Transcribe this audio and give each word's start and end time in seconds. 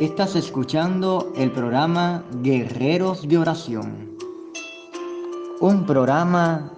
Estás 0.00 0.36
escuchando 0.36 1.32
el 1.34 1.50
programa 1.50 2.22
Guerreros 2.40 3.26
de 3.26 3.36
Oración, 3.36 4.16
un 5.58 5.84
programa 5.86 6.72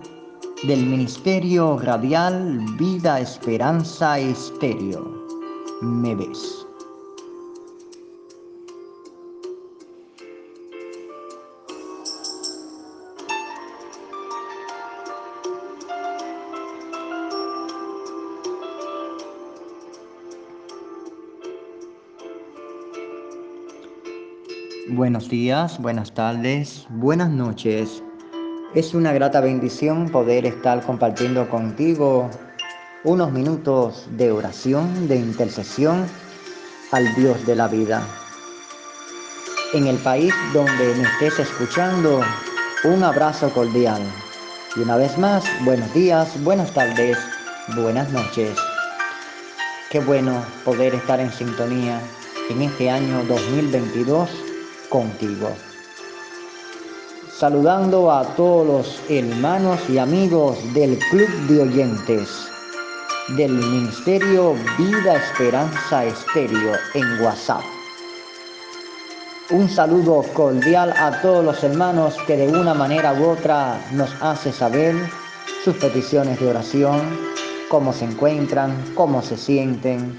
del 0.63 0.87
Ministerio 0.87 1.79
Radial 1.79 2.65
Vida 2.79 3.21
Esperanza 3.21 4.19
Estéreo. 4.19 5.05
¿Me 5.83 6.15
ves? 6.15 6.60
Buenos 25.01 25.31
días, 25.31 25.81
buenas 25.81 26.13
tardes, 26.13 26.87
buenas 26.91 27.31
noches. 27.31 28.03
Es 28.75 28.93
una 28.93 29.15
grata 29.15 29.41
bendición 29.41 30.11
poder 30.11 30.45
estar 30.45 30.83
compartiendo 30.83 31.49
contigo 31.49 32.29
unos 33.05 33.33
minutos 33.33 34.07
de 34.19 34.31
oración, 34.31 35.09
de 35.09 35.17
intercesión 35.17 36.05
al 36.93 37.15
Dios 37.15 37.47
de 37.47 37.57
la 37.57 37.67
vida. 37.67 38.07
En 39.73 39.87
el 39.87 39.97
país 39.97 40.35
donde 40.53 40.95
me 40.95 41.05
estés 41.05 41.49
escuchando, 41.49 42.21
un 42.85 43.03
abrazo 43.03 43.49
cordial. 43.55 44.03
Y 44.77 44.81
una 44.81 44.99
vez 44.99 45.17
más, 45.17 45.43
buenos 45.65 45.91
días, 45.95 46.29
buenas 46.45 46.75
tardes, 46.75 47.17
buenas 47.75 48.13
noches. 48.13 48.55
Qué 49.91 50.01
bueno 50.01 50.45
poder 50.63 50.95
estar 50.95 51.21
en 51.21 51.33
sintonía 51.33 51.99
en 52.51 52.61
este 52.61 52.91
año 52.91 53.25
2022 53.25 54.50
contigo. 54.91 55.51
Saludando 57.39 58.13
a 58.13 58.25
todos 58.35 58.67
los 58.67 59.01
hermanos 59.09 59.81
y 59.89 59.97
amigos 59.97 60.59
del 60.75 60.99
Club 61.11 61.31
de 61.49 61.63
Oyentes 61.63 62.29
del 63.37 63.53
Ministerio 63.53 64.55
Vida 64.77 65.15
Esperanza 65.15 66.05
Estéreo 66.05 66.75
en 66.95 67.23
WhatsApp. 67.23 67.63
Un 69.51 69.69
saludo 69.69 70.23
cordial 70.35 70.93
a 70.97 71.21
todos 71.23 71.45
los 71.45 71.63
hermanos 71.63 72.17
que 72.27 72.37
de 72.37 72.49
una 72.49 72.75
manera 72.75 73.15
u 73.15 73.31
otra 73.31 73.81
nos 73.93 74.11
hace 74.21 74.53
saber 74.53 74.95
sus 75.65 75.77
peticiones 75.77 76.41
de 76.41 76.49
oración, 76.49 77.19
cómo 77.69 77.93
se 77.93 78.05
encuentran, 78.05 78.77
cómo 78.95 79.23
se 79.23 79.37
sienten, 79.37 80.19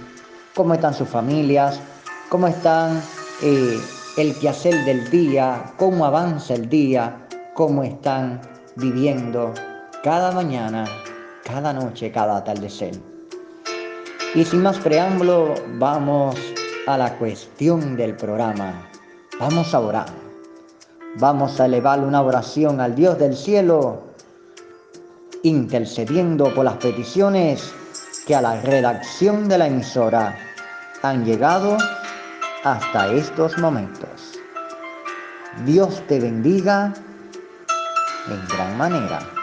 cómo 0.55 0.73
están 0.73 0.93
sus 0.93 1.07
familias, 1.07 1.79
cómo 2.29 2.47
están 2.47 3.01
eh, 3.41 3.79
el 4.17 4.35
quehacer 4.35 4.83
del 4.85 5.09
día, 5.09 5.73
cómo 5.77 6.05
avanza 6.05 6.53
el 6.53 6.67
día, 6.67 7.27
cómo 7.53 7.83
están 7.83 8.41
viviendo 8.75 9.53
cada 10.03 10.31
mañana, 10.31 10.85
cada 11.45 11.71
noche, 11.71 12.11
cada 12.11 12.37
atardecer. 12.37 12.93
Y 14.35 14.43
sin 14.43 14.63
más 14.63 14.77
preámbulo, 14.79 15.53
vamos 15.77 16.35
a 16.87 16.97
la 16.97 17.17
cuestión 17.17 17.95
del 17.95 18.15
programa. 18.15 18.89
Vamos 19.39 19.73
a 19.73 19.79
orar. 19.79 20.07
Vamos 21.17 21.59
a 21.59 21.65
elevar 21.65 21.99
una 21.99 22.21
oración 22.21 22.79
al 22.79 22.95
Dios 22.95 23.17
del 23.17 23.35
cielo, 23.35 24.01
intercediendo 25.43 26.53
por 26.53 26.65
las 26.65 26.77
peticiones 26.77 27.73
que 28.25 28.35
a 28.35 28.41
la 28.41 28.61
redacción 28.61 29.49
de 29.49 29.57
la 29.57 29.67
emisora 29.67 30.37
han 31.01 31.25
llegado 31.25 31.77
hasta 32.63 33.11
estos 33.13 33.57
momentos. 33.57 34.39
Dios 35.65 36.05
te 36.07 36.19
bendiga 36.19 36.93
en 38.27 38.47
gran 38.47 38.77
manera. 38.77 39.40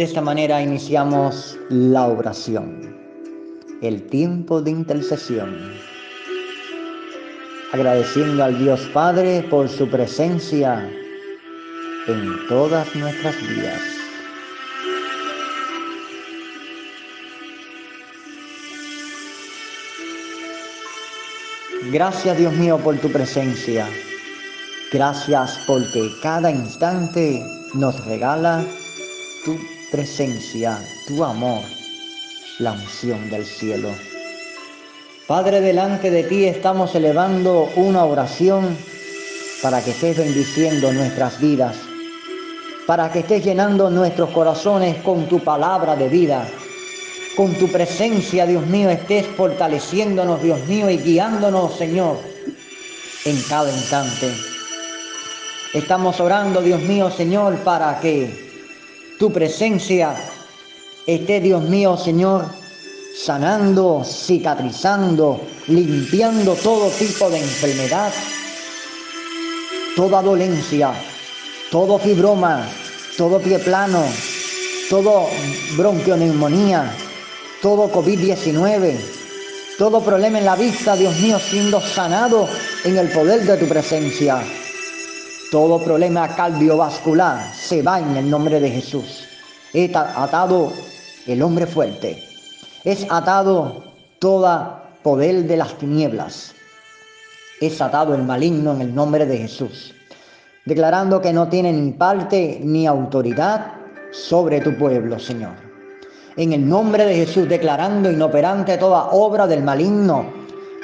De 0.00 0.06
esta 0.06 0.22
manera 0.22 0.62
iniciamos 0.62 1.58
la 1.68 2.06
oración, 2.06 2.96
el 3.82 4.06
tiempo 4.06 4.62
de 4.62 4.70
intercesión, 4.70 5.74
agradeciendo 7.70 8.42
al 8.42 8.58
Dios 8.58 8.80
Padre 8.94 9.46
por 9.50 9.68
su 9.68 9.86
presencia 9.90 10.90
en 12.06 12.48
todas 12.48 12.96
nuestras 12.96 13.36
vidas. 13.42 13.82
Gracias 21.92 22.38
Dios 22.38 22.54
mío 22.54 22.78
por 22.78 22.96
tu 22.96 23.12
presencia. 23.12 23.86
Gracias 24.94 25.58
porque 25.66 26.10
cada 26.22 26.50
instante 26.50 27.44
nos 27.74 28.02
regala 28.06 28.64
tu 29.44 29.58
presencia, 29.90 30.78
tu 31.06 31.24
amor, 31.24 31.62
la 32.58 32.72
unción 32.72 33.28
del 33.28 33.44
cielo. 33.44 33.90
Padre, 35.26 35.60
delante 35.60 36.10
de 36.10 36.24
ti 36.24 36.44
estamos 36.44 36.94
elevando 36.94 37.70
una 37.76 38.04
oración 38.04 38.76
para 39.62 39.82
que 39.82 39.90
estés 39.90 40.16
bendiciendo 40.16 40.92
nuestras 40.92 41.40
vidas, 41.40 41.76
para 42.86 43.10
que 43.10 43.20
estés 43.20 43.44
llenando 43.44 43.90
nuestros 43.90 44.30
corazones 44.30 44.96
con 45.02 45.26
tu 45.28 45.40
palabra 45.40 45.96
de 45.96 46.08
vida, 46.08 46.46
con 47.36 47.52
tu 47.54 47.68
presencia, 47.68 48.46
Dios 48.46 48.66
mío, 48.66 48.90
estés 48.90 49.26
fortaleciéndonos, 49.26 50.42
Dios 50.42 50.64
mío, 50.66 50.90
y 50.90 50.98
guiándonos, 50.98 51.76
Señor, 51.76 52.18
en 53.24 53.40
cada 53.42 53.70
instante. 53.70 54.32
Estamos 55.74 56.18
orando, 56.20 56.60
Dios 56.60 56.82
mío, 56.82 57.10
Señor, 57.10 57.56
para 57.58 58.00
que 58.00 58.49
tu 59.20 59.30
presencia 59.30 60.16
esté, 61.06 61.40
Dios 61.40 61.62
mío, 61.64 61.94
Señor, 61.98 62.46
sanando, 63.14 64.02
cicatrizando, 64.02 65.38
limpiando 65.66 66.54
todo 66.54 66.88
tipo 66.88 67.28
de 67.28 67.40
enfermedad, 67.40 68.10
toda 69.94 70.22
dolencia, 70.22 70.92
todo 71.70 71.98
fibroma, 71.98 72.66
todo 73.18 73.38
pie 73.40 73.58
plano, 73.58 74.02
todo 74.88 75.26
bronquioneumonía, 75.76 76.90
todo 77.60 77.92
COVID-19, 77.92 78.96
todo 79.76 80.00
problema 80.02 80.38
en 80.38 80.46
la 80.46 80.56
vista, 80.56 80.96
Dios 80.96 81.14
mío, 81.18 81.38
siendo 81.38 81.82
sanado 81.82 82.48
en 82.84 82.96
el 82.96 83.10
poder 83.10 83.42
de 83.42 83.58
tu 83.58 83.66
presencia. 83.66 84.42
Todo 85.50 85.82
problema 85.82 86.28
cardiovascular 86.36 87.52
se 87.52 87.82
va 87.82 87.98
en 87.98 88.16
el 88.16 88.30
nombre 88.30 88.60
de 88.60 88.70
Jesús. 88.70 89.26
Es 89.72 89.90
atado 89.96 90.72
el 91.26 91.42
hombre 91.42 91.66
fuerte. 91.66 92.22
Es 92.84 93.04
atado 93.10 93.82
todo 94.20 94.80
poder 95.02 95.48
de 95.48 95.56
las 95.56 95.76
tinieblas. 95.76 96.54
Es 97.60 97.80
atado 97.80 98.14
el 98.14 98.22
maligno 98.22 98.74
en 98.74 98.80
el 98.80 98.94
nombre 98.94 99.26
de 99.26 99.38
Jesús. 99.38 99.92
Declarando 100.66 101.20
que 101.20 101.32
no 101.32 101.48
tiene 101.48 101.72
ni 101.72 101.90
parte 101.90 102.60
ni 102.62 102.86
autoridad 102.86 103.72
sobre 104.12 104.60
tu 104.60 104.78
pueblo, 104.78 105.18
Señor. 105.18 105.54
En 106.36 106.52
el 106.52 106.68
nombre 106.68 107.04
de 107.04 107.16
Jesús, 107.16 107.48
declarando 107.48 108.08
inoperante 108.08 108.78
toda 108.78 109.10
obra 109.10 109.48
del 109.48 109.64
maligno. 109.64 110.32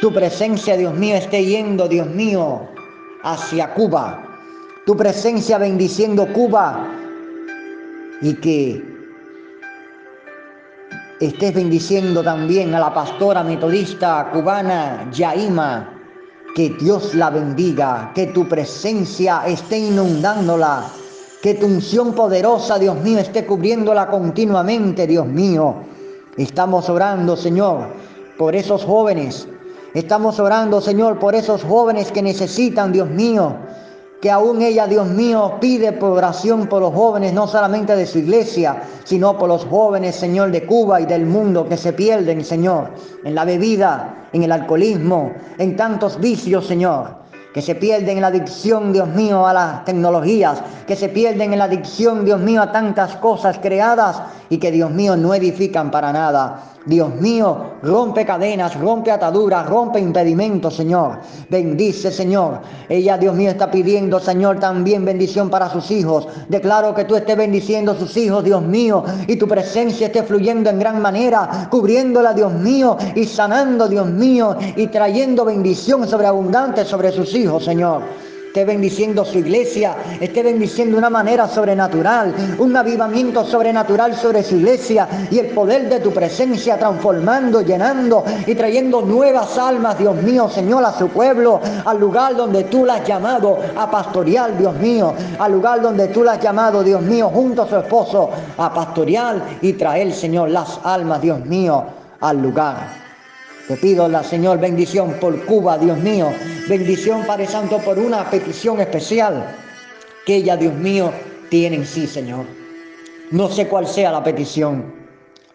Tu 0.01 0.13
presencia, 0.13 0.77
Dios 0.77 0.93
mío, 0.93 1.15
esté 1.15 1.45
yendo, 1.45 1.87
Dios 1.87 2.09
mío, 2.09 2.69
hacia 3.23 3.73
Cuba, 3.73 4.26
tu 4.87 4.97
presencia 4.97 5.59
bendiciendo 5.59 6.33
Cuba 6.33 6.87
y 8.23 8.35
que 8.35 8.83
estés 11.19 11.55
bendiciendo 11.55 12.23
también 12.23 12.73
a 12.73 12.79
la 12.79 12.95
pastora 12.95 13.43
metodista 13.43 14.31
cubana 14.33 15.11
Yaima. 15.13 15.93
Que 16.55 16.71
Dios 16.71 17.15
la 17.15 17.29
bendiga, 17.29 18.13
que 18.15 18.29
tu 18.29 18.49
presencia 18.49 19.43
esté 19.47 19.77
inundándola, 19.77 20.85
Que 21.43 21.53
tu 21.55 21.67
unción 21.67 22.15
poderosa, 22.15 22.79
Dios 22.79 22.97
mío, 23.03 23.19
esté 23.19 23.45
cubriéndola 23.45 24.09
continuamente, 24.09 25.07
Dios 25.07 25.27
mío. 25.27 25.75
Estamos 26.39 26.89
orando, 26.89 27.37
Señor, 27.37 27.89
por 28.39 28.57
esos 28.57 28.85
jóvenes. 28.85 29.47
Estamos 29.95 30.41
orando, 30.41 30.81
Señor, 30.81 31.19
por 31.19 31.35
esos 31.35 31.63
jóvenes 31.63 32.11
que 32.11 32.23
necesitan, 32.23 32.91
Dios 32.91 33.11
mío, 33.11 33.55
que 34.27 34.33
aún 34.33 34.61
ella, 34.61 34.89
Dios 34.89 35.07
mío, 35.07 35.53
pide 35.61 35.93
por 35.93 36.11
oración 36.11 36.67
por 36.67 36.83
los 36.83 36.93
jóvenes, 36.93 37.33
no 37.33 37.47
solamente 37.47 37.95
de 37.95 38.07
su 38.07 38.19
iglesia, 38.19 38.83
sino 39.05 39.39
por 39.39 39.49
los 39.49 39.65
jóvenes, 39.67 40.17
Señor, 40.17 40.51
de 40.51 40.67
Cuba 40.67 41.01
y 41.01 41.07
del 41.07 41.27
mundo 41.27 41.69
que 41.69 41.77
se 41.77 41.93
pierden, 41.93 42.45
Señor, 42.45 42.91
en 43.23 43.37
la 43.37 43.45
bebida, 43.45 44.27
en 44.33 44.43
el 44.43 44.51
alcoholismo, 44.51 45.31
en 45.59 45.77
tantos 45.77 46.19
vicios, 46.19 46.67
Señor 46.67 47.25
que 47.55 47.63
se 47.63 47.75
pierden 47.75 48.17
en 48.17 48.21
la 48.21 48.27
adicción, 48.27 48.93
Dios 48.93 49.09
mío, 49.09 49.47
a 49.47 49.55
las 49.55 49.85
tecnologías, 49.87 50.61
que 50.87 50.95
se 50.95 51.09
pierden 51.09 51.55
en 51.55 51.59
la 51.59 51.65
adicción, 51.65 52.27
Dios 52.27 52.39
mío, 52.39 52.61
a 52.61 52.71
tantas 52.71 53.17
cosas 53.17 53.59
creadas 53.63 54.21
y 54.51 54.59
que, 54.59 54.71
Dios 54.71 54.91
mío, 54.91 55.17
no 55.17 55.33
edifican 55.33 55.91
para 55.91 56.13
nada. 56.13 56.76
Dios 56.87 57.15
mío, 57.17 57.73
rompe 57.83 58.25
cadenas, 58.25 58.79
rompe 58.79 59.11
ataduras, 59.11 59.67
rompe 59.67 59.99
impedimentos, 59.99 60.77
Señor. 60.77 61.19
Bendice, 61.51 62.13
Señor. 62.13 62.61
Ella, 62.89 63.19
Dios 63.19 63.35
mío, 63.35 63.51
está 63.51 63.71
pidiendo, 63.71 64.21
Señor, 64.21 64.61
también 64.61 65.05
bendición 65.05 65.51
para 65.51 65.69
sus 65.69 65.91
hijos. 65.91 66.29
Declaro 66.49 66.95
que 66.95 67.05
tú 67.05 67.17
estés 67.17 67.37
bendiciendo 67.37 67.93
a 67.93 67.97
sus 67.97 68.17
hijos, 68.17 68.45
Dios 68.45 68.63
mío, 68.63 69.03
y 69.27 69.35
tu 69.35 69.49
presencia 69.49 70.07
esté 70.07 70.23
fluyendo 70.23 70.71
en 70.71 70.79
gran 70.79 71.03
manera, 71.03 71.69
cubriéndola, 71.71 72.33
Dios 72.33 72.53
mío, 72.53 72.97
y 73.17 73.25
sanando, 73.25 73.89
Dios 73.89 74.07
mío, 74.07 74.57
y 74.77 74.87
trayendo 74.87 75.45
bendición 75.45 76.07
sobreabundante 76.07 76.85
sobre 76.85 77.11
sus 77.11 77.35
hijos, 77.35 77.65
Señor 77.65 78.03
esté 78.57 78.65
bendiciendo 78.65 79.23
su 79.23 79.37
iglesia, 79.37 79.95
esté 80.19 80.43
bendiciendo 80.43 80.93
de 80.93 80.99
una 81.01 81.11
manera 81.11 81.47
sobrenatural, 81.47 82.35
un 82.59 82.75
avivamiento 82.75 83.45
sobrenatural 83.45 84.17
sobre 84.17 84.43
su 84.43 84.57
iglesia 84.57 85.07
y 85.31 85.39
el 85.39 85.49
poder 85.49 85.91
de 85.91 86.01
tu 86.01 86.11
presencia 86.11 86.79
transformando, 86.79 87.61
llenando 87.61 88.25
y 88.47 88.55
trayendo 88.55 89.03
nuevas 89.03 89.59
almas, 89.59 89.99
Dios 89.99 90.17
mío, 90.23 90.49
Señor, 90.49 90.87
a 90.87 90.93
su 90.93 91.09
pueblo, 91.09 91.61
al 91.85 92.01
lugar 92.01 92.35
donde 92.35 92.65
tú 92.65 92.87
la 92.87 92.95
has 92.95 93.07
llamado 93.07 93.59
a 93.77 93.91
pastorear, 93.91 94.57
Dios 94.57 94.75
mío, 94.77 95.13
al 95.39 95.53
lugar 95.53 95.83
donde 95.83 96.09
tú 96.09 96.25
la 96.25 96.33
has 96.33 96.41
llamado, 96.41 96.83
Dios 96.83 97.03
mío, 97.03 97.29
junto 97.29 97.61
a 97.61 97.69
su 97.69 97.77
esposo, 97.77 98.31
a 98.57 98.73
pastorear 98.73 99.37
y 99.61 99.75
traer, 99.75 100.15
Señor, 100.15 100.49
las 100.49 100.81
almas, 100.83 101.21
Dios 101.21 101.45
mío, 101.45 101.85
al 102.23 102.41
lugar. 102.41 103.06
Te 103.69 103.77
pido 103.77 104.09
la 104.09 104.23
Señor 104.23 104.61
bendición 104.61 105.15
por 105.21 105.45
Cuba, 105.45 105.77
Dios 105.77 105.99
mío. 105.99 106.29
Bendición, 106.69 107.27
Padre 107.27 107.49
Santo, 107.49 107.79
por 107.79 107.99
una 107.99 108.31
petición 108.31 108.81
especial 108.81 109.57
que 110.25 110.37
ella, 110.37 110.57
Dios 110.57 110.75
mío, 110.75 111.11
tiene 111.49 111.77
en 111.77 111.87
sí, 111.87 112.07
Señor. 112.07 112.45
No 113.33 113.49
sé 113.49 113.67
cuál 113.67 113.89
sea 113.89 114.13
la 114.13 114.23
petición, 114.23 114.85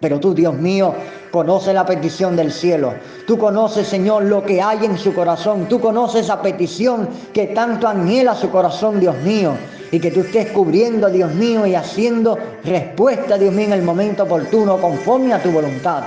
pero 0.02 0.20
tú, 0.20 0.34
Dios 0.34 0.54
mío, 0.54 0.94
conoces 1.32 1.74
la 1.74 1.86
petición 1.86 2.36
del 2.36 2.52
cielo. 2.52 2.94
Tú 3.26 3.38
conoces, 3.38 3.88
Señor, 3.88 4.24
lo 4.24 4.44
que 4.44 4.62
hay 4.62 4.84
en 4.84 4.98
su 4.98 5.14
corazón. 5.14 5.68
Tú 5.70 5.80
conoces 5.80 6.26
esa 6.26 6.42
petición 6.42 7.08
que 7.34 7.48
tanto 7.48 7.88
anhela 7.88 8.36
su 8.36 8.50
corazón, 8.50 9.00
Dios 9.00 9.16
mío. 9.20 9.54
Y 9.90 10.02
que 10.02 10.12
tú 10.12 10.20
estés 10.20 10.52
cubriendo, 10.52 11.10
Dios 11.10 11.34
mío, 11.34 11.66
y 11.66 11.76
haciendo 11.76 12.38
respuesta, 12.66 13.38
Dios 13.38 13.54
mío, 13.54 13.68
en 13.68 13.74
el 13.74 13.84
momento 13.84 14.24
oportuno, 14.24 14.82
conforme 14.82 15.34
a 15.34 15.42
tu 15.42 15.50
voluntad. 15.50 16.04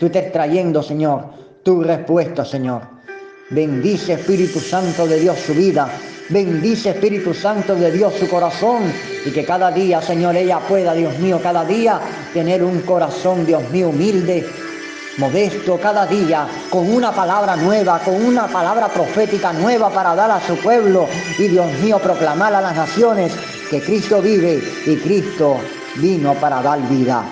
Tú 0.00 0.06
estés 0.06 0.32
trayendo, 0.32 0.82
Señor, 0.82 1.43
tu 1.64 1.82
respuesta, 1.82 2.44
Señor. 2.44 2.82
Bendice 3.50 4.12
Espíritu 4.12 4.60
Santo 4.60 5.06
de 5.06 5.18
Dios 5.18 5.38
su 5.38 5.54
vida. 5.54 5.88
Bendice 6.28 6.90
Espíritu 6.90 7.34
Santo 7.34 7.74
de 7.74 7.90
Dios 7.90 8.14
su 8.14 8.28
corazón 8.28 8.82
y 9.24 9.30
que 9.30 9.44
cada 9.44 9.70
día, 9.70 10.00
Señor, 10.00 10.36
ella 10.36 10.60
pueda, 10.60 10.94
Dios 10.94 11.18
mío, 11.18 11.40
cada 11.42 11.64
día 11.64 12.00
tener 12.32 12.62
un 12.62 12.80
corazón, 12.80 13.44
Dios 13.44 13.68
mío, 13.70 13.88
humilde, 13.88 14.46
modesto, 15.18 15.78
cada 15.78 16.06
día 16.06 16.46
con 16.70 16.90
una 16.92 17.12
palabra 17.12 17.56
nueva, 17.56 17.98
con 17.98 18.14
una 18.14 18.46
palabra 18.46 18.88
profética 18.88 19.52
nueva 19.52 19.90
para 19.90 20.14
dar 20.14 20.30
a 20.30 20.40
su 20.40 20.56
pueblo 20.56 21.08
y, 21.38 21.48
Dios 21.48 21.70
mío, 21.82 21.98
proclamar 21.98 22.54
a 22.54 22.60
las 22.60 22.76
naciones 22.76 23.32
que 23.70 23.80
Cristo 23.80 24.20
vive 24.20 24.62
y 24.86 24.96
Cristo 24.96 25.58
vino 25.96 26.34
para 26.34 26.62
dar 26.62 26.80
vida. 26.88 27.24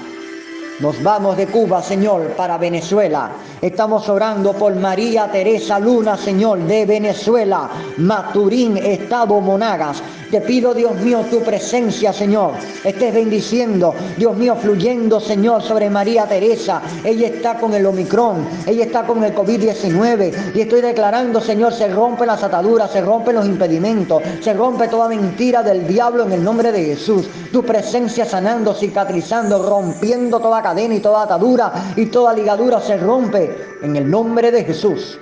Nos 0.81 1.02
vamos 1.02 1.37
de 1.37 1.46
Cuba, 1.46 1.82
Señor, 1.82 2.29
para 2.37 2.58
Venezuela. 2.58 3.31
Estamos 3.62 4.09
orando 4.09 4.55
por 4.55 4.75
María 4.75 5.31
Teresa 5.31 5.79
Luna, 5.79 6.17
Señor, 6.17 6.67
de 6.67 6.85
Venezuela, 6.85 7.70
Maturín, 7.99 8.76
Estado 8.76 9.41
Monagas. 9.41 10.03
Te 10.32 10.41
pido, 10.41 10.75
Dios 10.75 10.97
mío, 10.97 11.25
tu 11.31 11.41
presencia, 11.43 12.12
Señor. 12.12 12.53
Estés 12.82 13.14
bendiciendo, 13.14 13.94
Dios 14.17 14.35
mío, 14.35 14.56
fluyendo, 14.56 15.20
Señor, 15.20 15.62
sobre 15.62 15.91
María 15.91 16.26
Teresa. 16.26 16.81
Ella 17.05 17.29
está 17.29 17.59
con 17.59 17.75
el 17.75 17.85
Omicron, 17.87 18.49
ella 18.67 18.87
está 18.87 19.06
con 19.06 19.23
el 19.23 19.32
COVID-19. 19.32 20.55
Y 20.55 20.62
estoy 20.62 20.81
declarando, 20.81 21.41
Señor, 21.41 21.73
se 21.73 21.87
rompen 21.87 22.29
las 22.29 22.43
ataduras, 22.43 22.91
se 22.91 23.03
rompen 23.03 23.37
los 23.37 23.47
impedimentos, 23.47 24.23
se 24.41 24.55
rompe 24.55 24.88
toda 24.88 25.08
mentira 25.08 25.62
del 25.62 25.87
diablo 25.87 26.25
en 26.25 26.32
el 26.32 26.43
nombre 26.43 26.73
de 26.73 26.82
Jesús. 26.82 27.29
Tu 27.53 27.62
presencia 27.62 28.25
sanando, 28.25 28.75
cicatrizando, 28.75 29.62
rompiendo 29.62 30.41
toda 30.41 30.62
cadena 30.62 30.94
y 30.94 31.00
toda 31.00 31.25
atadura 31.25 31.73
y 31.94 32.06
toda 32.06 32.32
ligadura 32.32 32.81
se 32.81 32.97
rompe 32.97 33.51
en 33.82 33.96
el 33.96 34.10
nombre 34.10 34.50
de 34.50 34.64
Jesús. 34.64 35.19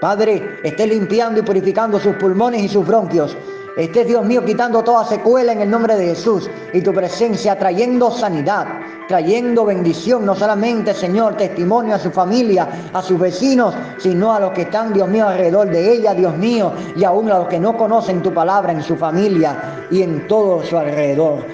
Padre, 0.00 0.60
esté 0.62 0.86
limpiando 0.86 1.40
y 1.40 1.42
purificando 1.42 1.98
sus 1.98 2.14
pulmones 2.16 2.62
y 2.62 2.68
sus 2.68 2.86
bronquios. 2.86 3.36
Esté 3.76 4.04
Dios 4.04 4.24
mío 4.24 4.44
quitando 4.44 4.82
toda 4.82 5.04
secuela 5.04 5.52
en 5.52 5.60
el 5.60 5.70
nombre 5.70 5.96
de 5.96 6.06
Jesús 6.06 6.50
y 6.72 6.80
tu 6.80 6.92
presencia 6.92 7.56
trayendo 7.56 8.10
sanidad, 8.10 8.66
trayendo 9.06 9.64
bendición, 9.64 10.26
no 10.26 10.34
solamente 10.34 10.92
Señor, 10.94 11.36
testimonio 11.36 11.94
a 11.94 11.98
su 11.98 12.10
familia, 12.10 12.68
a 12.92 13.00
sus 13.00 13.18
vecinos, 13.20 13.74
sino 13.98 14.32
a 14.32 14.40
los 14.40 14.50
que 14.52 14.62
están, 14.62 14.92
Dios 14.92 15.08
mío, 15.08 15.28
alrededor 15.28 15.68
de 15.70 15.92
ella, 15.92 16.12
Dios 16.12 16.36
mío, 16.36 16.72
y 16.96 17.04
aún 17.04 17.30
a 17.30 17.38
los 17.38 17.48
que 17.48 17.60
no 17.60 17.76
conocen 17.76 18.20
tu 18.20 18.34
palabra 18.34 18.72
en 18.72 18.82
su 18.82 18.96
familia 18.96 19.86
y 19.92 20.02
en 20.02 20.26
todo 20.26 20.64
su 20.64 20.76
alrededor. 20.76 21.44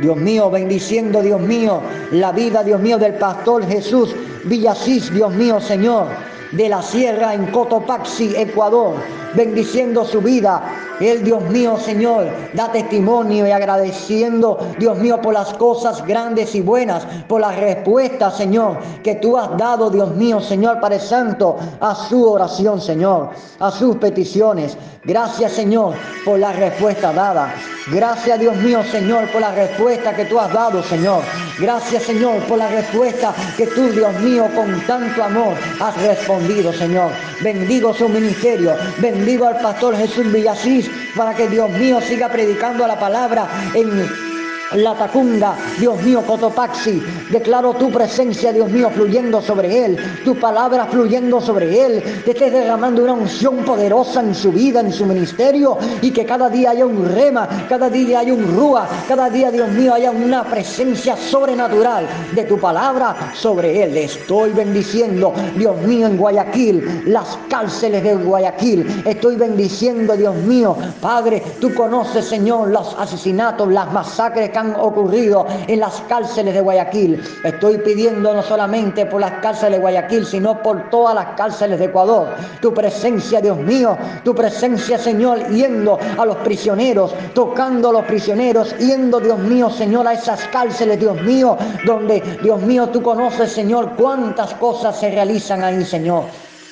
Dios 0.00 0.16
mío, 0.16 0.50
bendiciendo, 0.50 1.22
Dios 1.22 1.40
mío, 1.40 1.80
la 2.12 2.32
vida, 2.32 2.62
Dios 2.62 2.80
mío, 2.80 2.98
del 2.98 3.14
pastor 3.14 3.66
Jesús 3.66 4.14
Villasís, 4.44 5.12
Dios 5.12 5.32
mío, 5.34 5.60
Señor, 5.60 6.06
de 6.52 6.68
la 6.68 6.82
sierra 6.82 7.34
en 7.34 7.46
Cotopaxi, 7.46 8.34
Ecuador, 8.36 8.94
bendiciendo 9.34 10.04
su 10.04 10.20
vida 10.20 10.62
él, 11.02 11.24
Dios 11.24 11.42
mío, 11.50 11.76
Señor, 11.78 12.26
da 12.54 12.70
testimonio 12.70 13.46
y 13.46 13.50
agradeciendo, 13.50 14.58
Dios 14.78 14.96
mío, 14.98 15.20
por 15.20 15.34
las 15.34 15.52
cosas 15.54 16.04
grandes 16.06 16.54
y 16.54 16.60
buenas, 16.60 17.04
por 17.28 17.40
las 17.40 17.56
respuestas, 17.56 18.36
Señor, 18.36 18.78
que 19.02 19.16
tú 19.16 19.36
has 19.36 19.56
dado, 19.56 19.90
Dios 19.90 20.14
mío, 20.14 20.40
Señor, 20.40 20.80
Padre 20.80 21.00
Santo, 21.00 21.56
a 21.80 21.94
su 21.94 22.30
oración, 22.30 22.80
Señor, 22.80 23.30
a 23.58 23.70
sus 23.70 23.96
peticiones. 23.96 24.76
Gracias, 25.04 25.52
Señor, 25.52 25.94
por 26.24 26.38
la 26.38 26.52
respuesta 26.52 27.12
dada. 27.12 27.52
Gracias, 27.90 28.38
Dios 28.38 28.56
mío, 28.58 28.84
Señor, 28.84 29.28
por 29.32 29.40
la 29.40 29.50
respuesta 29.52 30.14
que 30.14 30.26
tú 30.26 30.38
has 30.38 30.52
dado, 30.52 30.82
Señor. 30.84 31.22
Gracias, 31.58 32.04
Señor, 32.04 32.38
por 32.44 32.58
la 32.58 32.68
respuesta 32.68 33.34
que 33.56 33.66
tú, 33.66 33.88
Dios 33.88 34.12
mío, 34.20 34.46
con 34.54 34.80
tanto 34.86 35.24
amor 35.24 35.54
has 35.80 36.00
respondido, 36.00 36.41
Señor. 36.72 37.12
Bendigo 37.40 37.94
su 37.94 38.08
ministerio. 38.08 38.74
Bendigo 38.98 39.46
al 39.46 39.60
pastor 39.60 39.96
Jesús 39.96 40.30
Villasís 40.32 40.90
para 41.16 41.34
que 41.34 41.48
Dios 41.48 41.70
mío 41.70 42.00
siga 42.00 42.28
predicando 42.28 42.86
la 42.86 42.98
palabra 42.98 43.48
en 43.74 44.31
la 44.74 44.94
Tacunda, 44.94 45.56
Dios 45.78 46.00
mío, 46.02 46.22
Cotopaxi. 46.26 47.02
Declaro 47.30 47.74
tu 47.74 47.90
presencia, 47.90 48.52
Dios 48.52 48.70
mío, 48.70 48.90
fluyendo 48.90 49.40
sobre 49.40 49.84
él, 49.84 49.96
tu 50.24 50.34
palabra 50.38 50.86
fluyendo 50.86 51.40
sobre 51.40 51.84
él. 51.84 52.02
Te 52.24 52.32
estés 52.32 52.52
derramando 52.52 53.02
una 53.02 53.14
unción 53.14 53.58
poderosa 53.64 54.20
en 54.20 54.34
su 54.34 54.52
vida, 54.52 54.80
en 54.80 54.92
su 54.92 55.06
ministerio, 55.06 55.78
y 56.00 56.10
que 56.10 56.24
cada 56.24 56.48
día 56.48 56.70
haya 56.70 56.86
un 56.86 57.08
rema, 57.14 57.48
cada 57.68 57.88
día 57.88 58.20
haya 58.20 58.34
un 58.34 58.56
rúa, 58.56 58.88
cada 59.08 59.30
día, 59.30 59.50
Dios 59.50 59.68
mío, 59.70 59.94
haya 59.94 60.10
una 60.10 60.44
presencia 60.44 61.16
sobrenatural 61.16 62.06
de 62.34 62.44
tu 62.44 62.58
palabra 62.58 63.32
sobre 63.34 63.82
él. 63.82 63.96
Estoy 63.96 64.50
bendiciendo, 64.52 65.32
Dios 65.56 65.76
mío, 65.82 66.06
en 66.06 66.16
Guayaquil, 66.16 67.04
las 67.06 67.38
cárceles 67.48 68.02
de 68.02 68.14
Guayaquil. 68.14 69.02
Estoy 69.06 69.36
bendiciendo, 69.36 70.16
Dios 70.16 70.34
mío, 70.34 70.76
Padre, 71.00 71.42
tú 71.60 71.74
conoces, 71.74 72.24
Señor, 72.26 72.68
los 72.68 72.94
asesinatos, 72.98 73.68
las 73.68 73.92
masacres 73.92 74.50
que 74.50 74.58
han 74.62 74.76
ocurrido 74.76 75.46
en 75.66 75.80
las 75.80 76.00
cárceles 76.02 76.54
de 76.54 76.60
Guayaquil. 76.60 77.20
Estoy 77.44 77.78
pidiendo 77.78 78.32
no 78.32 78.42
solamente 78.42 79.06
por 79.06 79.20
las 79.20 79.32
cárceles 79.40 79.72
de 79.72 79.80
Guayaquil, 79.80 80.24
sino 80.24 80.62
por 80.62 80.88
todas 80.90 81.14
las 81.14 81.26
cárceles 81.36 81.78
de 81.78 81.86
Ecuador. 81.86 82.28
Tu 82.60 82.72
presencia, 82.72 83.40
Dios 83.40 83.58
mío, 83.58 83.96
tu 84.24 84.34
presencia, 84.34 84.98
Señor, 84.98 85.48
yendo 85.48 85.98
a 86.16 86.24
los 86.24 86.36
prisioneros, 86.38 87.12
tocando 87.34 87.90
a 87.90 87.92
los 87.92 88.04
prisioneros, 88.04 88.76
yendo, 88.78 89.20
Dios 89.20 89.38
mío, 89.38 89.68
Señor, 89.70 90.06
a 90.06 90.14
esas 90.14 90.46
cárceles, 90.48 91.00
Dios 91.00 91.20
mío, 91.22 91.56
donde, 91.84 92.20
Dios 92.42 92.60
mío, 92.62 92.88
tú 92.88 93.02
conoces, 93.02 93.52
Señor, 93.52 93.90
cuántas 93.96 94.54
cosas 94.54 94.98
se 94.98 95.10
realizan 95.10 95.64
ahí, 95.64 95.84
Señor. 95.84 96.24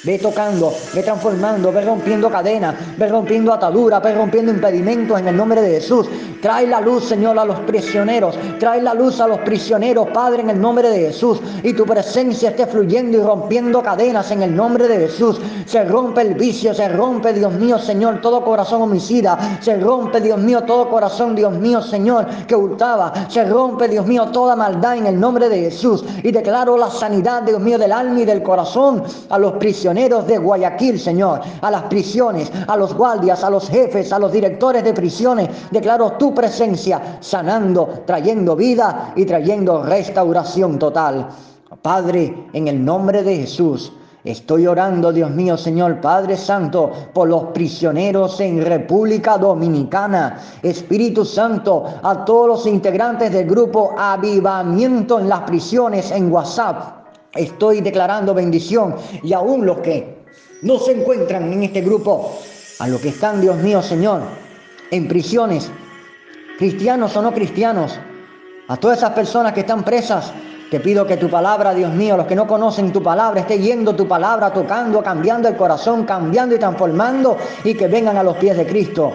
Ve 0.03 0.17
tocando, 0.17 0.73
ve 0.95 1.03
transformando, 1.03 1.71
ve 1.71 1.83
rompiendo 1.83 2.31
cadenas, 2.31 2.75
ve 2.97 3.07
rompiendo 3.07 3.53
ataduras, 3.53 4.03
ve 4.03 4.15
rompiendo 4.15 4.51
impedimentos 4.51 5.21
en 5.21 5.29
el 5.29 5.37
nombre 5.37 5.61
de 5.61 5.73
Jesús. 5.73 6.09
Trae 6.41 6.67
la 6.67 6.81
luz, 6.81 7.05
Señor, 7.05 7.39
a 7.39 7.45
los 7.45 7.61
prisioneros. 7.61 8.35
Trae 8.59 8.81
la 8.81 8.95
luz 8.95 9.21
a 9.21 9.27
los 9.27 9.41
prisioneros, 9.41 10.09
Padre, 10.09 10.41
en 10.41 10.49
el 10.49 10.59
nombre 10.59 10.89
de 10.89 11.09
Jesús. 11.09 11.43
Y 11.63 11.75
tu 11.75 11.85
presencia 11.85 12.49
esté 12.49 12.67
fluyendo 12.67 13.19
y 13.19 13.21
rompiendo 13.21 13.83
cadenas 13.83 14.31
en 14.31 14.43
el 14.43 14.57
nombre 14.57 14.89
de 14.89 15.07
Jesús. 15.07 15.39
Se 15.67 15.85
rompe 15.85 16.23
el 16.23 16.33
vicio, 16.33 16.73
se 16.73 16.89
rompe, 16.89 17.35
Dios 17.35 17.53
mío, 17.53 17.79
Señor, 17.79 18.23
todo 18.23 18.43
corazón 18.43 18.81
homicida. 18.81 19.59
Se 19.61 19.77
rompe, 19.77 20.23
Dios 20.23 20.39
mío, 20.39 20.63
todo 20.63 20.89
corazón, 20.89 21.37
Dios 21.37 21.53
mío, 21.53 21.83
Señor, 21.83 22.27
que 22.47 22.57
hurtaba. 22.57 23.13
Se 23.29 23.45
rompe, 23.45 23.87
Dios 23.87 24.07
mío, 24.07 24.31
toda 24.33 24.57
maldad 24.57 24.97
en 24.97 25.09
el 25.09 25.21
nombre 25.21 25.51
de 25.51 25.61
Jesús. 25.61 26.07
Y 26.23 26.33
declaro 26.33 26.79
la 26.79 26.89
sanidad, 26.89 27.43
Dios 27.43 27.61
mío, 27.61 27.77
del 27.77 27.93
alma 27.93 28.21
y 28.21 28.25
del 28.25 28.43
corazón 28.43 29.05
a 29.29 29.39
los 29.39 29.53
prisioneros 29.53 29.90
de 29.93 30.39
Guayaquil, 30.39 31.01
Señor, 31.01 31.41
a 31.61 31.71
las 31.71 31.83
prisiones, 31.85 32.51
a 32.69 32.77
los 32.77 32.95
guardias, 32.95 33.43
a 33.43 33.51
los 33.51 33.69
jefes, 33.69 34.13
a 34.13 34.19
los 34.21 34.31
directores 34.31 34.85
de 34.85 34.95
prisiones. 34.95 35.49
Declaro 35.71 36.13
tu 36.13 36.33
presencia 36.33 37.19
sanando, 37.21 38.05
trayendo 38.07 38.55
vida 38.55 39.13
y 39.17 39.25
trayendo 39.25 39.83
restauración 39.83 40.79
total. 40.79 41.29
Padre, 41.83 42.47
en 42.53 42.69
el 42.69 42.85
nombre 42.85 43.23
de 43.23 43.39
Jesús. 43.39 43.93
Estoy 44.23 44.67
orando, 44.67 45.13
Dios 45.13 45.31
mío, 45.31 45.57
Señor 45.57 46.01
Padre 46.01 46.37
Santo, 46.37 46.91
por 47.13 47.29
los 47.29 47.45
prisioneros 47.55 48.39
en 48.41 48.65
República 48.65 49.39
Dominicana. 49.39 50.39
Espíritu 50.63 51.25
Santo, 51.25 51.85
a 52.03 52.25
todos 52.25 52.47
los 52.47 52.67
integrantes 52.67 53.33
del 53.33 53.49
grupo 53.49 53.95
Avivamiento 53.99 55.19
en 55.19 55.29
las 55.29 55.41
prisiones 55.41 56.11
en 56.11 56.31
WhatsApp. 56.31 57.00
Estoy 57.35 57.81
declarando 57.81 58.35
bendición 58.35 58.97
y 59.23 59.33
aún 59.33 59.65
los 59.65 59.79
que 59.79 60.25
no 60.63 60.79
se 60.79 60.93
encuentran 60.93 61.53
en 61.53 61.63
este 61.63 61.81
grupo, 61.81 62.39
a 62.81 62.89
los 62.89 63.01
que 63.01 63.11
están, 63.11 63.41
Dios 63.41 63.57
mío, 63.57 63.83
Señor, 63.83 64.23
en 64.91 65.07
prisiones, 65.07 65.71
cristianos 66.59 67.17
o 67.17 67.23
no 67.23 67.33
cristianos, 67.33 67.99
a 68.67 68.77
todas 68.77 68.99
esas 68.99 69.11
personas 69.11 69.53
que 69.53 69.61
están 69.61 69.85
presas, 69.85 70.33
te 70.71 70.81
pido 70.81 71.07
que 71.07 71.17
tu 71.17 71.29
palabra, 71.29 71.73
Dios 71.73 71.93
mío, 71.93 72.17
los 72.17 72.27
que 72.27 72.35
no 72.35 72.47
conocen 72.47 72.93
tu 72.93 73.03
palabra, 73.03 73.41
esté 73.41 73.59
yendo 73.59 73.95
tu 73.95 74.09
palabra, 74.09 74.53
tocando, 74.53 75.03
cambiando 75.03 75.49
el 75.49 75.57
corazón, 75.57 76.05
cambiando 76.05 76.55
y 76.55 76.59
transformando 76.59 77.37
y 77.65 77.75
que 77.75 77.87
vengan 77.87 78.17
a 78.17 78.23
los 78.23 78.37
pies 78.37 78.57
de 78.57 78.67
Cristo 78.67 79.13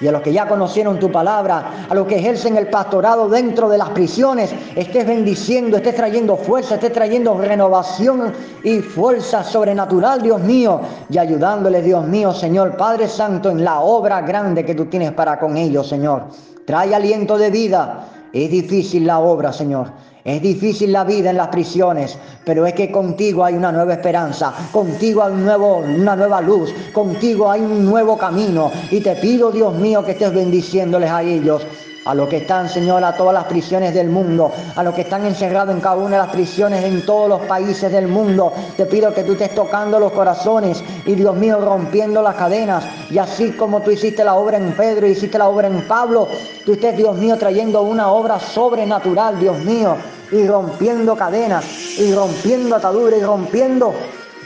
y 0.00 0.06
a 0.06 0.12
los 0.12 0.22
que 0.22 0.32
ya 0.32 0.46
conocieron 0.46 0.98
tu 0.98 1.10
palabra, 1.10 1.86
a 1.88 1.94
los 1.94 2.06
que 2.06 2.18
ejercen 2.18 2.56
el 2.56 2.68
pastorado 2.68 3.28
dentro 3.28 3.68
de 3.68 3.78
las 3.78 3.90
prisiones, 3.90 4.54
estés 4.74 5.06
bendiciendo, 5.06 5.76
estés 5.76 5.94
trayendo 5.94 6.36
fuerza, 6.36 6.74
estés 6.74 6.92
trayendo 6.92 7.38
renovación 7.38 8.32
y 8.62 8.80
fuerza 8.80 9.42
sobrenatural, 9.42 10.22
Dios 10.22 10.40
mío, 10.40 10.80
y 11.08 11.18
ayudándoles, 11.18 11.84
Dios 11.84 12.06
mío, 12.06 12.32
Señor 12.32 12.76
Padre 12.76 13.08
Santo, 13.08 13.50
en 13.50 13.64
la 13.64 13.80
obra 13.80 14.20
grande 14.22 14.64
que 14.64 14.74
tú 14.74 14.86
tienes 14.86 15.12
para 15.12 15.38
con 15.38 15.56
ellos, 15.56 15.88
Señor. 15.88 16.24
Trae 16.66 16.94
aliento 16.94 17.38
de 17.38 17.50
vida. 17.50 18.08
Es 18.32 18.50
difícil 18.50 19.06
la 19.06 19.20
obra, 19.20 19.52
Señor. 19.52 19.92
Es 20.26 20.42
difícil 20.42 20.90
la 20.90 21.04
vida 21.04 21.30
en 21.30 21.36
las 21.36 21.46
prisiones, 21.48 22.18
pero 22.44 22.66
es 22.66 22.74
que 22.74 22.90
contigo 22.90 23.44
hay 23.44 23.54
una 23.54 23.70
nueva 23.70 23.92
esperanza, 23.92 24.52
contigo 24.72 25.22
hay 25.22 25.32
un 25.32 25.44
nuevo, 25.44 25.76
una 25.76 26.16
nueva 26.16 26.40
luz, 26.40 26.74
contigo 26.92 27.48
hay 27.48 27.60
un 27.60 27.84
nuevo 27.84 28.18
camino. 28.18 28.72
Y 28.90 29.00
te 29.00 29.14
pido, 29.14 29.52
Dios 29.52 29.76
mío, 29.76 30.04
que 30.04 30.10
estés 30.10 30.34
bendiciéndoles 30.34 31.12
a 31.12 31.22
ellos 31.22 31.64
a 32.06 32.14
los 32.14 32.28
que 32.28 32.38
están, 32.38 32.68
Señor, 32.68 33.04
a 33.04 33.16
todas 33.16 33.34
las 33.34 33.44
prisiones 33.44 33.92
del 33.92 34.08
mundo, 34.08 34.52
a 34.74 34.82
los 34.82 34.94
que 34.94 35.02
están 35.02 35.26
encerrados 35.26 35.74
en 35.74 35.80
cada 35.80 35.96
una 35.96 36.16
de 36.16 36.22
las 36.22 36.30
prisiones 36.30 36.84
en 36.84 37.04
todos 37.04 37.28
los 37.28 37.40
países 37.42 37.90
del 37.90 38.06
mundo. 38.08 38.52
Te 38.76 38.86
pido 38.86 39.12
que 39.12 39.24
tú 39.24 39.32
estés 39.32 39.54
tocando 39.54 39.98
los 39.98 40.12
corazones 40.12 40.82
y, 41.04 41.14
Dios 41.14 41.36
mío, 41.36 41.60
rompiendo 41.60 42.22
las 42.22 42.36
cadenas. 42.36 42.84
Y 43.10 43.18
así 43.18 43.50
como 43.52 43.80
tú 43.80 43.90
hiciste 43.90 44.24
la 44.24 44.34
obra 44.34 44.56
en 44.56 44.72
Pedro 44.72 45.06
hiciste 45.06 45.38
la 45.38 45.48
obra 45.48 45.66
en 45.66 45.86
Pablo, 45.86 46.28
tú 46.64 46.72
estés, 46.72 46.96
Dios 46.96 47.16
mío, 47.16 47.36
trayendo 47.36 47.82
una 47.82 48.10
obra 48.10 48.38
sobrenatural, 48.38 49.40
Dios 49.40 49.58
mío, 49.58 49.96
y 50.30 50.46
rompiendo 50.46 51.16
cadenas, 51.16 51.64
y 51.98 52.12
rompiendo 52.12 52.76
ataduras, 52.76 53.20
y 53.20 53.22
rompiendo 53.22 53.94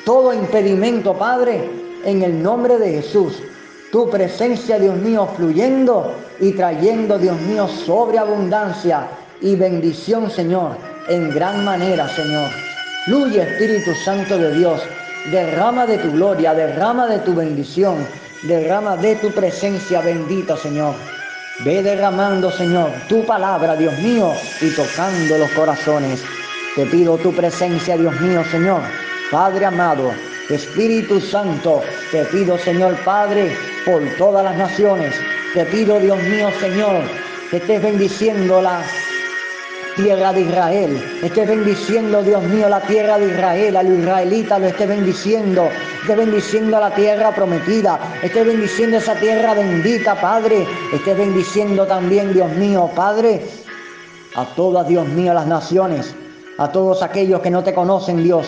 todo 0.04 0.32
impedimento, 0.32 1.14
Padre, 1.14 1.68
en 2.04 2.22
el 2.22 2.42
nombre 2.42 2.78
de 2.78 3.02
Jesús. 3.02 3.42
Tu 3.92 4.08
presencia, 4.08 4.78
Dios 4.78 4.96
mío, 4.96 5.28
fluyendo 5.36 6.14
y 6.38 6.52
trayendo, 6.52 7.18
Dios 7.18 7.38
mío, 7.40 7.68
sobreabundancia 7.68 9.08
y 9.40 9.56
bendición, 9.56 10.30
Señor, 10.30 10.76
en 11.08 11.30
gran 11.30 11.64
manera, 11.64 12.08
Señor. 12.08 12.50
Fluye, 13.06 13.42
Espíritu 13.42 13.92
Santo 14.04 14.38
de 14.38 14.54
Dios. 14.54 14.80
Derrama 15.30 15.86
de 15.86 15.98
tu 15.98 16.12
gloria, 16.12 16.54
derrama 16.54 17.06
de 17.06 17.18
tu 17.18 17.34
bendición, 17.34 17.96
derrama 18.42 18.96
de 18.96 19.16
tu 19.16 19.30
presencia 19.30 20.00
bendita, 20.00 20.56
Señor. 20.56 20.94
Ve 21.64 21.82
derramando, 21.82 22.50
Señor, 22.50 22.90
tu 23.06 23.22
palabra, 23.26 23.76
Dios 23.76 23.92
mío, 23.98 24.32
y 24.62 24.70
tocando 24.70 25.36
los 25.36 25.50
corazones. 25.50 26.24
Te 26.74 26.86
pido 26.86 27.18
tu 27.18 27.34
presencia, 27.34 27.98
Dios 27.98 28.18
mío, 28.18 28.42
Señor. 28.50 28.80
Padre 29.30 29.66
amado, 29.66 30.10
Espíritu 30.48 31.20
Santo, 31.20 31.82
te 32.10 32.24
pido, 32.24 32.56
Señor 32.56 32.96
Padre, 33.04 33.54
por 33.84 34.02
todas 34.16 34.42
las 34.42 34.56
naciones. 34.56 35.14
Te 35.52 35.66
pido, 35.66 36.00
Dios 36.00 36.22
mío, 36.22 36.48
Señor, 36.60 37.02
que 37.50 37.58
estés 37.58 37.82
bendiciendo 37.82 38.62
la 38.62 38.82
tierra 40.02 40.32
de 40.32 40.40
Israel. 40.42 41.20
Estés 41.22 41.48
bendiciendo, 41.48 42.22
Dios 42.22 42.42
mío, 42.44 42.68
la 42.68 42.80
tierra 42.80 43.18
de 43.18 43.28
Israel, 43.28 43.76
al 43.76 43.98
israelita 43.98 44.58
lo 44.58 44.66
estés 44.66 44.88
bendiciendo. 44.88 45.68
Estés 46.00 46.16
bendiciendo 46.16 46.80
la 46.80 46.94
tierra 46.94 47.34
prometida. 47.34 47.98
Estés 48.22 48.46
bendiciendo 48.46 48.96
esa 48.96 49.14
tierra 49.14 49.54
bendita, 49.54 50.20
Padre. 50.20 50.66
Estés 50.92 51.16
bendiciendo 51.16 51.86
también, 51.86 52.32
Dios 52.32 52.50
mío, 52.52 52.90
Padre, 52.94 53.42
a 54.34 54.44
todas, 54.56 54.88
Dios 54.88 55.06
mío, 55.08 55.34
las 55.34 55.46
naciones. 55.46 56.14
A 56.58 56.72
todos 56.72 57.02
aquellos 57.02 57.40
que 57.40 57.50
no 57.50 57.62
te 57.62 57.74
conocen, 57.74 58.22
Dios 58.22 58.46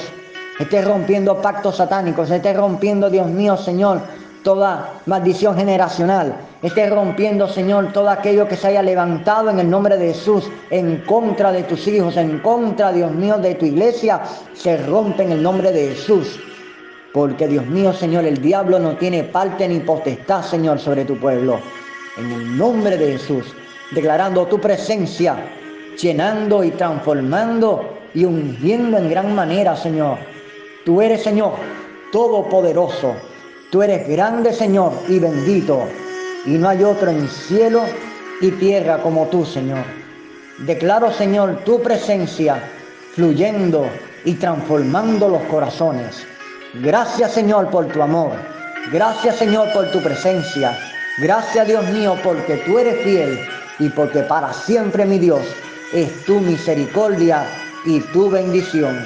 esté 0.59 0.83
rompiendo 0.83 1.41
pactos 1.41 1.77
satánicos, 1.77 2.31
esté 2.31 2.53
rompiendo, 2.53 3.11
Dios 3.11 3.27
mío, 3.27 3.57
Señor, 3.57 4.01
toda 4.43 4.95
maldición 5.07 5.57
generacional. 5.57 6.35
Esté 6.63 6.89
rompiendo, 6.89 7.49
Señor, 7.49 7.93
todo 7.93 8.09
aquello 8.11 8.47
que 8.49 8.57
se 8.57 8.69
haya 8.69 8.83
levantado 8.83 9.51
en 9.51 9.59
el 9.59 9.71
nombre 9.71 9.97
de 9.97 10.13
Jesús 10.13 10.51
en 10.71 10.99
contra 11.07 11.53
de 11.53 11.63
tus 11.65 11.87
hijos, 11.89 12.17
en 12.17 12.39
contra, 12.41 12.93
Dios 12.93 13.11
mío, 13.13 13.39
de 13.39 13.55
tu 13.55 13.67
iglesia. 13.67 14.23
Se 14.55 14.77
rompe 14.87 15.23
en 15.23 15.33
el 15.33 15.43
nombre 15.43 15.73
de 15.73 15.89
Jesús. 15.89 16.41
Porque, 17.13 17.47
Dios 17.47 17.67
mío, 17.67 17.93
Señor, 17.93 18.25
el 18.25 18.41
diablo 18.41 18.79
no 18.79 18.97
tiene 18.97 19.25
parte 19.25 19.69
ni 19.69 19.81
potestad, 19.81 20.43
Señor, 20.43 20.79
sobre 20.79 21.05
tu 21.05 21.17
pueblo. 21.19 21.61
En 22.17 22.31
el 22.31 22.57
nombre 22.57 22.97
de 22.97 23.13
Jesús, 23.13 23.55
declarando 23.93 24.47
tu 24.47 24.61
presencia, 24.61 25.37
llenando 26.01 26.65
y 26.65 26.71
transformando 26.71 27.99
y 28.15 28.25
ungiendo 28.25 28.99
en 28.99 29.11
gran 29.11 29.35
manera, 29.35 29.77
Señor 29.77 30.19
Tú 30.85 31.01
eres 31.01 31.23
Señor, 31.23 31.53
todopoderoso. 32.11 33.15
Tú 33.73 33.83
eres 33.83 34.07
grande 34.07 34.53
Señor 34.53 34.93
y 35.09 35.19
bendito. 35.19 35.89
Y 36.45 36.51
no 36.59 36.69
hay 36.69 36.85
otro 36.85 37.09
en 37.09 37.27
cielo 37.27 37.81
y 38.43 38.51
tierra 38.51 38.99
como 38.99 39.27
tú, 39.29 39.47
Señor. 39.47 39.83
Declaro, 40.67 41.11
Señor, 41.11 41.57
tu 41.65 41.81
presencia 41.81 42.63
fluyendo 43.15 43.87
y 44.27 44.35
transformando 44.35 45.27
los 45.27 45.41
corazones. 45.45 46.23
Gracias, 46.83 47.33
Señor, 47.33 47.71
por 47.71 47.87
tu 47.87 48.03
amor. 48.03 48.33
Gracias, 48.93 49.37
Señor, 49.37 49.73
por 49.73 49.91
tu 49.91 50.03
presencia. 50.03 50.79
Gracias, 51.23 51.67
Dios 51.67 51.89
mío, 51.93 52.15
porque 52.23 52.59
tú 52.67 52.79
eres 52.79 53.03
fiel 53.03 53.41
y 53.79 53.89
porque 53.89 54.21
para 54.21 54.53
siempre, 54.53 55.07
mi 55.07 55.19
Dios, 55.19 55.41
es 55.95 56.27
tu 56.27 56.41
misericordia 56.41 57.47
y 57.87 58.01
tu 58.01 58.29
bendición. 58.29 59.03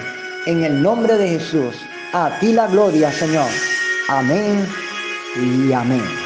En 0.47 0.65
el 0.65 0.83
nombre 0.83 1.17
de 1.19 1.39
Jesús, 1.39 1.77
a 2.13 2.37
ti 2.41 2.53
la 2.53 2.67
gloria, 2.67 3.13
Señor. 3.13 3.47
Amém 4.09 4.65
e 5.37 5.75
amém. 5.75 6.26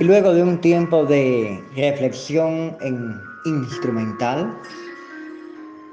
Y 0.00 0.04
luego 0.04 0.32
de 0.32 0.42
un 0.42 0.58
tiempo 0.62 1.04
de 1.04 1.62
reflexión 1.76 2.74
en 2.80 3.20
instrumental, 3.44 4.50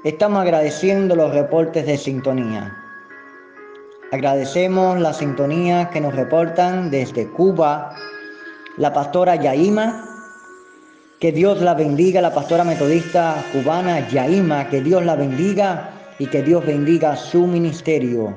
estamos 0.02 0.40
agradeciendo 0.40 1.14
los 1.14 1.34
reportes 1.34 1.84
de 1.84 1.98
sintonía. 1.98 2.74
Agradecemos 4.10 4.98
la 4.98 5.12
sintonía 5.12 5.90
que 5.90 6.00
nos 6.00 6.16
reportan 6.16 6.90
desde 6.90 7.28
Cuba 7.32 7.94
la 8.78 8.94
pastora 8.94 9.36
Yaima, 9.36 10.02
que 11.20 11.30
Dios 11.30 11.60
la 11.60 11.74
bendiga, 11.74 12.22
la 12.22 12.32
pastora 12.32 12.64
metodista 12.64 13.44
cubana 13.52 14.08
Yaima, 14.08 14.70
que 14.70 14.80
Dios 14.80 15.04
la 15.04 15.16
bendiga 15.16 15.90
y 16.18 16.28
que 16.28 16.42
Dios 16.42 16.64
bendiga 16.64 17.14
su 17.14 17.46
ministerio. 17.46 18.34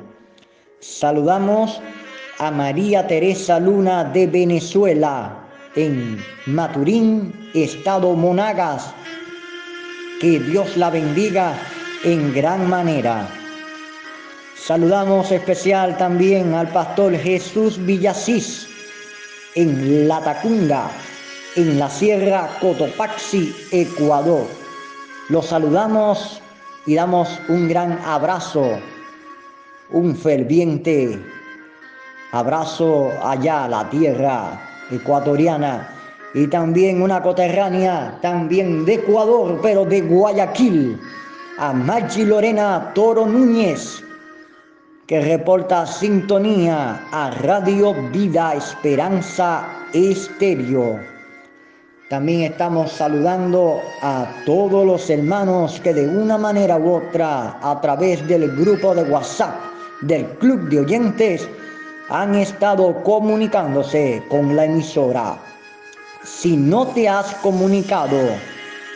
Saludamos 0.82 1.82
a 2.40 2.51
María 2.51 3.08
Teresa 3.08 3.58
Luna 3.58 4.04
de 4.04 4.28
Venezuela, 4.28 5.41
en 5.75 6.24
Maturín, 6.46 7.34
Estado 7.54 8.13
Monagas. 8.13 8.94
Que 10.20 10.40
Dios 10.40 10.78
la 10.78 10.90
bendiga 10.90 11.54
en 12.04 12.34
gran 12.34 12.70
manera. 12.70 13.28
Saludamos 14.55 15.31
especial 15.31 15.98
también 15.98 16.53
al 16.53 16.68
pastor 16.70 17.18
Jesús 17.18 17.84
Villasís 17.84 18.68
en 19.55 20.07
La 20.07 20.22
Tacunga, 20.22 20.92
en 21.55 21.79
la 21.79 21.90
Sierra 21.90 22.48
Cotopaxi, 22.60 23.53
Ecuador. 23.72 24.48
Los 25.29 25.48
saludamos 25.48 26.42
y 26.86 26.96
damos 26.96 27.40
un 27.48 27.68
gran 27.68 28.00
abrazo, 28.05 28.79
un 29.90 30.16
ferviente 30.16 31.20
abrazo 32.31 33.12
allá 33.24 33.66
a 33.66 33.70
la 33.70 33.90
tierra 33.90 34.71
ecuatoriana 34.92 35.90
y 36.34 36.48
también 36.48 37.01
una 37.01 37.22
coterránea, 37.22 38.18
también 38.22 38.86
de 38.86 38.96
Ecuador, 38.96 39.60
pero 39.62 39.86
de 39.86 40.01
Guayaquil, 40.01 41.00
a 41.58 41.74
Maggi 41.74 42.25
Lorena 42.25 42.92
Toro 42.94 43.25
Núñez, 43.25 44.04
que 45.08 45.20
reporta 45.20 45.86
sintonía 45.86 47.01
a 47.12 47.32
Radio 47.42 47.94
Vida 48.12 48.54
Esperanza 48.56 49.68
Estéreo. 49.94 51.00
También 52.10 52.51
estamos 52.51 52.92
saludando 52.92 53.82
a 54.01 54.27
todos 54.46 54.86
los 54.86 55.10
hermanos 55.10 55.80
que 55.82 55.94
de 55.94 56.08
una 56.08 56.38
manera 56.38 56.77
u 56.77 56.96
otra, 56.96 57.58
a 57.62 57.80
través 57.82 58.25
del 58.27 58.54
grupo 58.56 58.94
de 58.96 59.04
WhatsApp 59.04 59.56
del 60.01 60.25
Club 60.40 60.68
de 60.70 60.80
Oyentes, 60.80 61.48
han 62.12 62.36
estado 62.36 63.02
comunicándose 63.04 64.22
con 64.28 64.56
la 64.58 64.66
emisora. 64.66 65.40
Si 66.26 66.58
no 66.58 66.88
te 66.88 67.08
has 67.08 67.34
comunicado, 67.36 68.18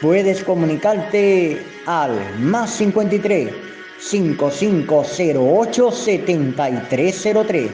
puedes 0.01 0.43
comunicarte 0.43 1.65
al 1.85 2.19
más 2.39 2.71
53 2.71 3.53
5508 3.99 5.91
7303 5.91 7.71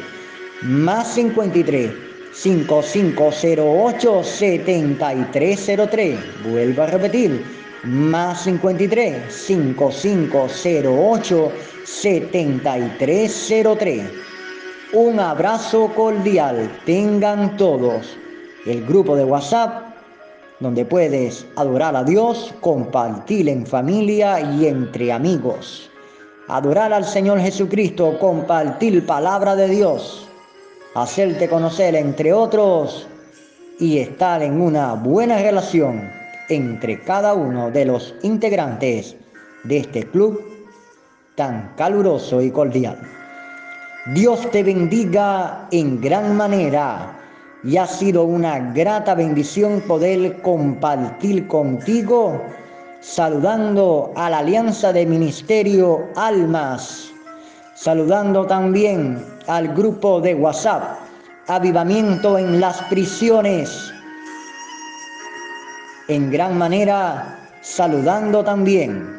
más 0.61 1.07
53 1.15 1.91
5508 2.33 4.23
7303 4.23 6.43
vuelvo 6.43 6.83
a 6.83 6.85
repetir 6.85 7.43
más 7.83 8.43
53 8.43 9.33
5508 9.33 11.51
7303 11.83 14.30
un 14.93 15.19
abrazo 15.19 15.89
cordial 15.95 16.69
tengan 16.85 17.55
todos. 17.55 18.17
El 18.65 18.85
grupo 18.85 19.15
de 19.15 19.23
WhatsApp 19.23 19.91
donde 20.59 20.85
puedes 20.85 21.45
adorar 21.55 21.95
a 21.95 22.03
Dios, 22.03 22.53
compartir 22.61 23.49
en 23.49 23.65
familia 23.65 24.39
y 24.39 24.67
entre 24.67 25.11
amigos. 25.11 25.89
Adorar 26.47 26.93
al 26.93 27.05
Señor 27.05 27.39
Jesucristo, 27.39 28.19
compartir 28.19 29.05
palabra 29.05 29.55
de 29.55 29.69
Dios, 29.69 30.27
hacerte 30.93 31.49
conocer 31.49 31.95
entre 31.95 32.31
otros 32.31 33.07
y 33.79 33.97
estar 33.97 34.43
en 34.43 34.61
una 34.61 34.93
buena 34.93 35.41
relación 35.41 36.11
entre 36.49 37.01
cada 37.01 37.33
uno 37.33 37.71
de 37.71 37.85
los 37.85 38.13
integrantes 38.21 39.15
de 39.63 39.77
este 39.77 40.03
club 40.05 40.39
tan 41.35 41.73
caluroso 41.75 42.41
y 42.41 42.51
cordial. 42.51 43.20
Dios 44.07 44.49
te 44.49 44.63
bendiga 44.63 45.67
en 45.69 46.01
gran 46.01 46.35
manera 46.35 47.15
y 47.63 47.77
ha 47.77 47.85
sido 47.85 48.23
una 48.23 48.73
grata 48.73 49.13
bendición 49.13 49.79
poder 49.81 50.41
compartir 50.41 51.45
contigo, 51.45 52.41
saludando 52.99 54.11
a 54.15 54.31
la 54.31 54.39
Alianza 54.39 54.91
de 54.91 55.05
Ministerio 55.05 56.07
Almas, 56.15 57.11
saludando 57.75 58.47
también 58.47 59.23
al 59.45 59.67
grupo 59.75 60.19
de 60.19 60.33
WhatsApp, 60.33 60.97
Avivamiento 61.45 62.39
en 62.39 62.59
las 62.59 62.81
Prisiones, 62.83 63.93
en 66.07 66.31
gran 66.31 66.57
manera 66.57 67.37
saludando 67.61 68.43
también 68.43 69.10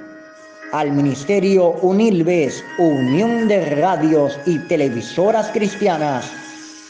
al 0.72 0.90
Ministerio 0.90 1.72
Unilves, 1.82 2.64
Unión 2.78 3.46
de 3.46 3.76
Radios 3.76 4.38
y 4.46 4.58
Televisoras 4.58 5.50
Cristianas, 5.52 6.30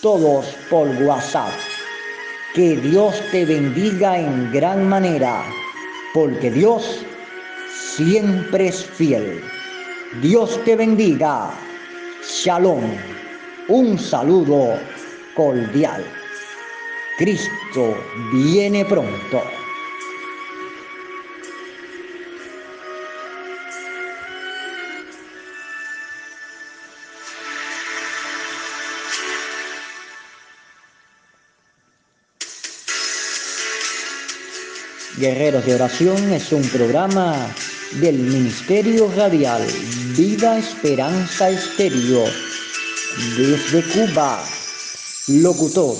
todos 0.00 0.46
por 0.70 0.88
WhatsApp. 1.02 1.50
Que 2.54 2.76
Dios 2.76 3.20
te 3.32 3.44
bendiga 3.44 4.18
en 4.18 4.52
gran 4.52 4.88
manera, 4.88 5.44
porque 6.14 6.50
Dios 6.50 7.04
siempre 7.96 8.68
es 8.68 8.84
fiel. 8.84 9.42
Dios 10.20 10.60
te 10.64 10.76
bendiga. 10.76 11.50
Shalom. 12.22 12.84
Un 13.68 13.98
saludo 13.98 14.78
cordial. 15.34 16.04
Cristo 17.18 17.96
viene 18.32 18.84
pronto. 18.84 19.61
Guerreros 35.22 35.64
de 35.64 35.76
Oración 35.76 36.32
es 36.32 36.50
un 36.50 36.62
programa 36.62 37.54
del 38.00 38.18
Ministerio 38.18 39.08
Radial 39.14 39.64
Vida 40.16 40.58
Esperanza 40.58 41.48
Estéreo 41.48 42.24
desde 43.36 43.84
Cuba. 43.84 44.44
Locutor, 45.28 45.96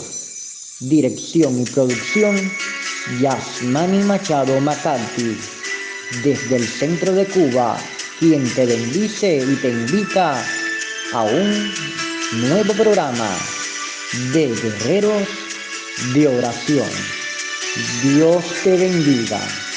dirección 0.80 1.61
y 1.61 1.64
producción 1.66 2.50
Yasmani 3.20 4.02
Machado 4.02 4.61
McCarthy. 4.61 5.38
Desde 6.24 6.56
el 6.56 6.66
centro 6.66 7.12
de 7.12 7.24
Cuba, 7.26 7.78
quien 8.18 8.42
te 8.54 8.66
bendice 8.66 9.37
y 9.37 9.54
te 9.54 9.68
invita 9.68 10.44
a 11.12 11.22
un 11.22 11.72
nuevo 12.48 12.72
programa 12.72 13.30
de 14.32 14.48
Guerreros 14.48 15.28
de 16.12 16.26
Oración. 16.26 17.21
Dios 17.74 18.61
te 18.62 18.76
bendiga. 18.76 19.71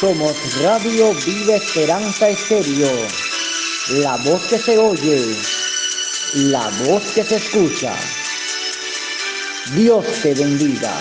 Somos 0.00 0.36
Radio 0.62 1.14
Vive 1.24 1.56
Esperanza 1.56 2.28
Estéreo, 2.28 2.90
la 4.02 4.16
voz 4.18 4.42
que 4.46 4.58
se 4.58 4.76
oye, 4.76 5.24
la 6.34 6.68
voz 6.84 7.02
que 7.14 7.24
se 7.24 7.36
escucha. 7.36 7.94
Dios 9.74 10.04
te 10.22 10.34
bendiga. 10.34 10.92